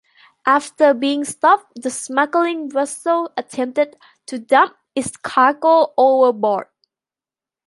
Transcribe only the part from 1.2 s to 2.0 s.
stopped the